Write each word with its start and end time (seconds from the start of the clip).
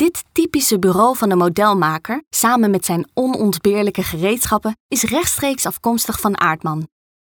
Dit 0.00 0.24
typische 0.32 0.78
bureau 0.78 1.16
van 1.16 1.28
de 1.28 1.34
modelmaker, 1.34 2.22
samen 2.30 2.70
met 2.70 2.84
zijn 2.84 3.10
onontbeerlijke 3.14 4.02
gereedschappen, 4.02 4.76
is 4.88 5.02
rechtstreeks 5.02 5.66
afkomstig 5.66 6.20
van 6.20 6.40
Aardman. 6.40 6.88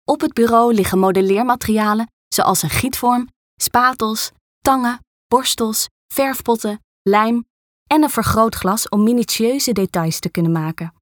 Op 0.04 0.21
het 0.21 0.34
bureau 0.34 0.74
liggen 0.74 1.00
modelleermaterialen 1.00 2.12
zoals 2.28 2.62
een 2.62 2.70
gietvorm, 2.70 3.28
spatels, 3.62 4.32
tangen, 4.60 5.00
borstels, 5.28 5.88
verfpotten, 6.13 6.79
lijm 7.02 7.46
en 7.88 8.04
een 8.04 8.09
vergrootglas 8.09 8.89
om 8.89 9.04
minutieuze 9.04 9.71
details 9.71 10.20
te 10.20 10.30
kunnen 10.30 10.52
maken. 10.52 10.93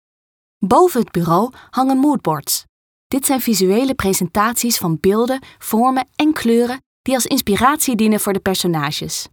Boven 0.66 1.02
het 1.02 1.12
bureau 1.12 1.54
hangen 1.70 1.98
moodboards. 1.98 2.66
Dit 3.08 3.26
zijn 3.26 3.42
visuele 3.42 3.96
presentaties 3.96 4.78
van 4.78 4.98
beelden, 5.00 5.44
vormen 5.58 6.08
en 6.16 6.34
kleuren 6.34 6.82
die 7.02 7.14
als 7.14 7.26
inspiratie 7.26 7.96
dienen 7.96 8.20
voor 8.20 8.34
de 8.34 8.40
personages. 8.40 9.28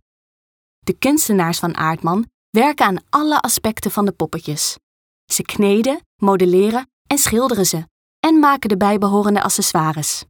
De 0.86 0.98
kunstenaars 0.98 1.58
van 1.58 1.76
Aardman 1.76 2.30
werken 2.50 2.86
aan 2.86 3.04
alle 3.08 3.40
aspecten 3.40 3.90
van 3.90 4.04
de 4.04 4.12
poppetjes. 4.12 4.78
Ze 5.32 5.42
kneden, 5.42 6.00
modelleren 6.22 6.90
en 7.06 7.18
schilderen 7.18 7.66
ze 7.66 7.88
en 8.20 8.38
maken 8.38 8.68
de 8.68 8.76
bijbehorende 8.76 9.42
accessoires. 9.42 10.24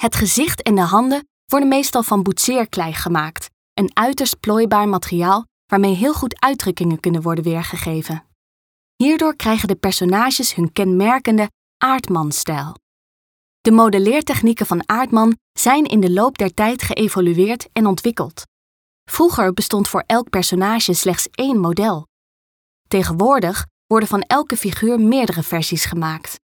Het 0.00 0.14
gezicht 0.14 0.62
en 0.62 0.74
de 0.74 0.80
handen 0.80 1.28
worden 1.46 1.68
meestal 1.68 2.02
van 2.02 2.22
boetseerklei 2.22 2.92
gemaakt, 2.92 3.50
een 3.74 3.90
uiterst 3.96 4.40
plooibaar 4.40 4.88
materiaal 4.88 5.46
waarmee 5.66 5.94
heel 5.94 6.14
goed 6.14 6.40
uitdrukkingen 6.40 7.00
kunnen 7.00 7.22
worden 7.22 7.44
weergegeven. 7.44 8.24
Hierdoor 8.96 9.36
krijgen 9.36 9.68
de 9.68 9.76
personages 9.76 10.54
hun 10.54 10.72
kenmerkende 10.72 11.50
Aardman-stijl. 11.78 12.76
De 13.60 13.70
modelleertechnieken 13.70 14.66
van 14.66 14.88
Aardman 14.88 15.36
zijn 15.52 15.84
in 15.84 16.00
de 16.00 16.10
loop 16.10 16.38
der 16.38 16.54
tijd 16.54 16.82
geëvolueerd 16.82 17.68
en 17.72 17.86
ontwikkeld. 17.86 18.44
Vroeger 19.04 19.52
bestond 19.52 19.88
voor 19.88 20.04
elk 20.06 20.30
personage 20.30 20.92
slechts 20.92 21.28
één 21.30 21.58
model. 21.58 22.06
Tegenwoordig 22.88 23.66
worden 23.86 24.08
van 24.08 24.20
elke 24.20 24.56
figuur 24.56 25.00
meerdere 25.00 25.42
versies 25.42 25.84
gemaakt. 25.84 26.40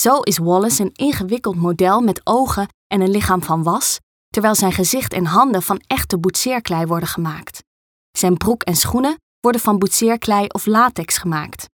Zo 0.00 0.20
is 0.20 0.38
Wallace 0.38 0.82
een 0.82 0.92
ingewikkeld 0.94 1.56
model 1.56 2.00
met 2.00 2.20
ogen 2.24 2.68
en 2.86 3.00
een 3.00 3.10
lichaam 3.10 3.42
van 3.42 3.62
was, 3.62 4.00
terwijl 4.28 4.54
zijn 4.54 4.72
gezicht 4.72 5.12
en 5.12 5.24
handen 5.26 5.62
van 5.62 5.82
echte 5.86 6.18
boetseerklei 6.18 6.86
worden 6.86 7.08
gemaakt. 7.08 7.62
Zijn 8.10 8.36
broek 8.36 8.62
en 8.62 8.76
schoenen 8.76 9.18
worden 9.40 9.60
van 9.60 9.78
boetseerklei 9.78 10.46
of 10.46 10.66
latex 10.66 11.18
gemaakt. 11.18 11.68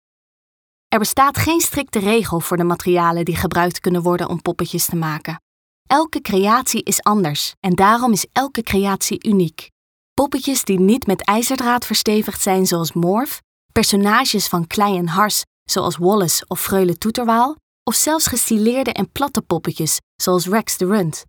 Er 0.87 0.99
bestaat 0.99 1.37
geen 1.37 1.59
strikte 1.59 1.99
regel 1.99 2.39
voor 2.39 2.57
de 2.57 2.63
materialen 2.63 3.25
die 3.25 3.35
gebruikt 3.35 3.79
kunnen 3.79 4.01
worden 4.01 4.29
om 4.29 4.41
poppetjes 4.41 4.85
te 4.85 4.95
maken. 4.95 5.41
Elke 5.87 6.21
creatie 6.21 6.83
is 6.83 7.03
anders 7.03 7.53
en 7.59 7.75
daarom 7.75 8.11
is 8.11 8.25
elke 8.31 8.61
creatie 8.61 9.27
uniek. 9.27 9.69
Poppetjes 10.17 10.63
die 10.63 10.79
niet 10.79 11.07
met 11.07 11.21
ijzerdraad 11.21 11.85
verstevigd 11.85 12.41
zijn 12.41 12.65
zoals 12.65 12.93
Morph, 12.93 13.39
personages 13.71 14.47
van 14.47 14.67
klei 14.67 14.97
en 14.97 15.07
hars 15.07 15.43
zoals 15.63 15.97
Wallace 15.97 16.45
of 16.47 16.61
Freule 16.61 16.97
Toeterwaal, 16.97 17.55
of 17.83 17.95
zelfs 17.95 18.27
gestileerde 18.27 18.91
en 18.91 19.11
platte 19.11 19.41
poppetjes 19.41 19.99
zoals 20.15 20.47
Rex 20.47 20.77
de 20.77 20.85
Runt. 20.85 21.23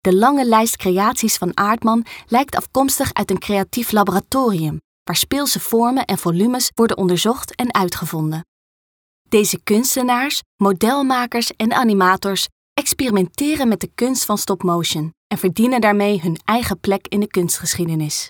De 0.00 0.14
lange 0.14 0.44
lijst 0.44 0.76
creaties 0.76 1.36
van 1.36 1.56
Aardman 1.56 2.06
lijkt 2.26 2.56
afkomstig 2.56 3.14
uit 3.14 3.30
een 3.30 3.38
creatief 3.38 3.92
laboratorium, 3.92 4.80
waar 5.04 5.16
speelse 5.16 5.60
vormen 5.60 6.04
en 6.04 6.18
volumes 6.18 6.70
worden 6.74 6.96
onderzocht 6.96 7.54
en 7.54 7.74
uitgevonden. 7.74 8.46
Deze 9.28 9.60
kunstenaars, 9.62 10.42
modelmakers 10.56 11.52
en 11.56 11.72
animators 11.72 12.46
experimenteren 12.74 13.68
met 13.68 13.80
de 13.80 13.90
kunst 13.94 14.24
van 14.24 14.38
stop-motion 14.38 15.12
en 15.26 15.38
verdienen 15.38 15.80
daarmee 15.80 16.20
hun 16.20 16.40
eigen 16.44 16.80
plek 16.80 17.06
in 17.08 17.20
de 17.20 17.26
kunstgeschiedenis. 17.26 18.26